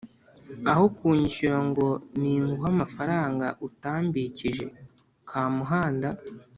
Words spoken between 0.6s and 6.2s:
aho kunyishyura ngo ninguhe amafaranga utambikije?” Kamuhanda